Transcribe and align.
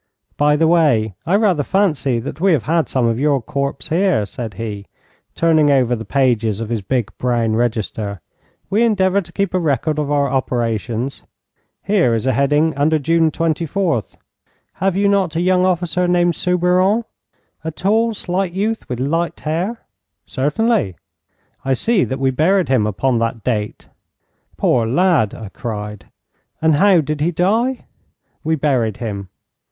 'By 0.35 0.55
the 0.55 0.65
way, 0.67 1.13
I 1.27 1.35
rather 1.35 1.61
fancy 1.61 2.17
that 2.21 2.41
we 2.41 2.53
have 2.53 2.63
had 2.63 2.89
some 2.89 3.05
of 3.05 3.19
your 3.19 3.39
corps 3.39 3.77
here,' 3.87 4.25
said 4.25 4.55
he, 4.55 4.87
turning 5.35 5.69
over 5.69 5.95
the 5.95 6.05
pages 6.05 6.59
of 6.59 6.69
his 6.69 6.81
big 6.81 7.15
brown 7.19 7.55
register. 7.55 8.19
'We 8.71 8.81
endeavour 8.81 9.21
to 9.21 9.31
keep 9.31 9.53
a 9.53 9.59
record 9.59 9.99
of 9.99 10.09
our 10.09 10.27
operations. 10.27 11.21
Here 11.83 12.15
is 12.15 12.25
a 12.25 12.31
heading 12.33 12.75
under 12.75 12.97
June 12.97 13.29
24th. 13.29 14.15
Have 14.73 14.97
you 14.97 15.07
not 15.07 15.35
a 15.35 15.39
young 15.41 15.67
officer 15.67 16.07
named 16.07 16.33
Soubiron, 16.33 17.03
a 17.63 17.69
tall, 17.69 18.15
slight 18.15 18.53
youth 18.53 18.89
with 18.89 18.99
light 18.99 19.41
hair?' 19.41 19.81
'Certainly.' 20.25 20.95
'I 21.63 21.73
see 21.73 22.03
that 22.05 22.19
we 22.19 22.31
buried 22.31 22.69
him 22.69 22.87
upon 22.87 23.19
that 23.19 23.43
date.' 23.43 23.87
'Poor 24.57 24.87
lad!' 24.87 25.35
I 25.35 25.49
cried. 25.49 26.05
'And 26.59 26.73
how 26.77 27.01
did 27.01 27.21
he 27.21 27.29
die?' 27.29 27.85
'We 28.43 28.55
buried 28.55 28.97
him.' 28.97 29.29